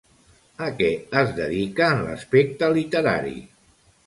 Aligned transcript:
A 0.67 0.69
què 0.79 0.87
es 1.21 1.29
dedica 1.41 1.91
en 1.97 2.01
l'aspecte 2.07 2.71
literari? 2.79 3.37